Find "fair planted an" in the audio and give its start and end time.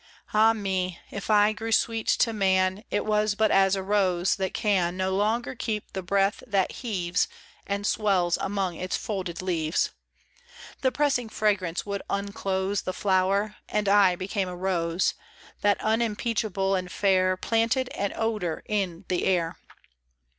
16.91-18.11